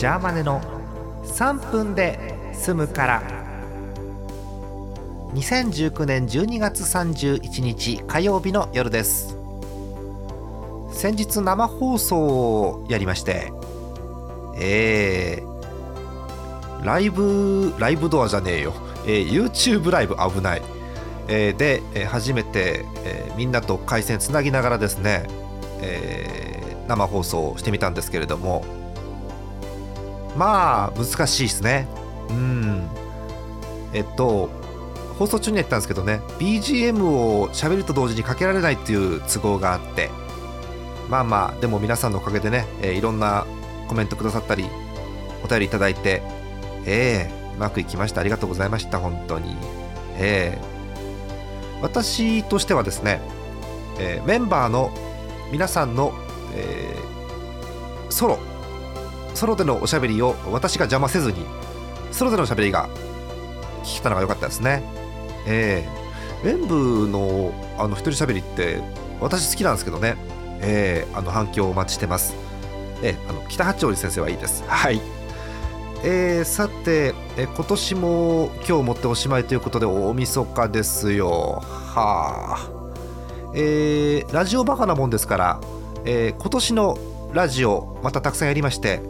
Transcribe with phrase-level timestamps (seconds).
[0.00, 0.62] ジャーマネの
[1.24, 3.22] 3分で済むから。
[5.34, 9.36] 2019年12月31日火曜日の夜です。
[10.90, 13.52] 先日生放送をやりまして。
[14.56, 18.72] えー、ライブライブドアじゃねえよ、
[19.04, 20.62] えー、YouTube ライブ危ない、
[21.28, 25.26] えー、で、えー、初めて、えー、みんなと回線つなぎながらですね、
[25.82, 28.80] えー、生放送をしてみたんですけれども。
[30.36, 31.86] まあ難しいですね。
[32.28, 32.88] うん。
[33.92, 34.50] えっと
[35.18, 40.08] 放送中にやったんですけどね BGM を喋ると同時にかけられないっていう都合があって
[41.10, 43.44] まあまあでも皆さんのおかげでね、えー、いろんな
[43.88, 44.64] コメントくださったり
[45.44, 46.22] お便りいただいて
[46.86, 48.20] ええー、うまくいきました。
[48.20, 48.98] ありがとうございました。
[48.98, 49.56] 本当に。
[50.16, 53.20] ええー、私としてはですね、
[53.98, 54.90] えー、メンバーの
[55.52, 56.12] 皆さんの、
[56.54, 58.38] えー、ソロ
[59.34, 61.44] ソロでのおしゃべりを私が邪魔せずに
[62.12, 62.88] ソロでのおしゃべりが
[63.84, 64.82] 聞けたのが良かったですね。
[65.46, 65.86] え
[66.44, 66.46] え。
[66.46, 68.80] ー、演舞のあの一人しゃべりって
[69.20, 70.16] 私好きなんですけどね。
[70.62, 72.34] えー、あの反響をお待ちしてます。
[73.02, 74.62] えあの北八王子先生はいいです。
[74.66, 75.00] はい。
[76.02, 81.62] えー、さて、え今年も今日もっておしまいということで大晦日ですよ。
[81.62, 82.80] はあ。
[83.54, 85.60] えー、ラジオバカなもんですから、
[86.04, 86.98] えー、今年の
[87.32, 89.00] ラジオまたたくさんやりまして、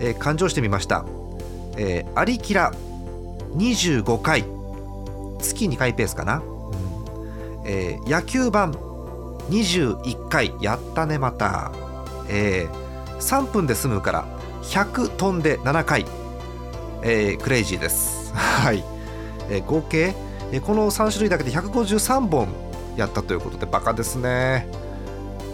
[0.00, 1.04] えー、勘定してみました
[1.76, 2.72] 「えー、アリキラ
[3.56, 4.44] 25回。
[5.40, 6.42] 月2回ペースかな、うん。
[7.64, 8.72] えー、野球版
[9.50, 10.54] 21回。
[10.60, 11.72] やったねまた、
[12.28, 14.24] えー、3分で済むから
[14.62, 16.06] 100飛んで7回、
[17.02, 18.32] えー、クレイジーです。
[18.34, 18.82] はい、
[19.48, 20.14] えー、合計、
[20.50, 22.48] えー、この3種類だけで153本
[22.96, 24.66] やったということでバカですね。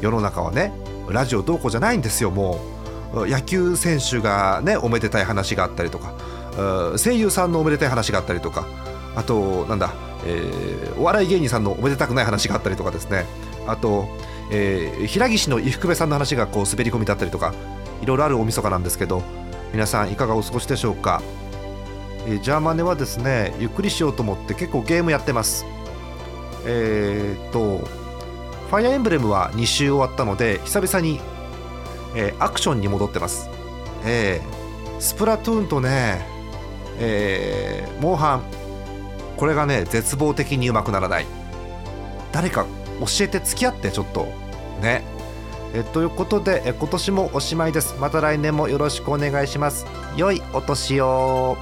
[0.00, 0.72] 世の中はね
[1.08, 2.79] ラジオどうこうじゃないんですよもう。
[3.14, 6.14] 野球選手がねおめでたい話があったりとか
[6.96, 8.66] 声優さんのおめでたい話があったりとか
[9.16, 9.92] あとなんだ、
[10.26, 13.24] えー、お笑い芸人さんのおめでたくない話があったりとかですね。
[13.66, 14.08] あと
[14.50, 17.54] えー、平岸の伊福部さんの話がこう滑り込みだったりとか
[18.02, 19.22] いろいろある大晦日なんですけど
[19.72, 21.22] 皆さんいかがお過ごしでしょうか、
[22.26, 25.64] えー、ジャーマネはですねゆっくりしようと思って結構ゲームやってます。
[26.66, 31.20] えー、っとファイアーエンブレムは2週終わったので久々に、
[32.14, 33.48] えー、アクションに戻ってます。
[34.04, 36.26] えー、スプラトゥーンとね
[37.02, 38.42] えー、モンハン
[39.36, 41.26] これがね絶望的にうまくならない。
[42.32, 42.66] 誰か
[43.00, 44.26] 教えて付き合ってちょっと。
[44.82, 45.02] ね。
[45.72, 47.96] えということでえ今年もおしまいです。
[47.98, 49.86] また来年もよろしくお願いします。
[50.16, 51.56] 良いお年を。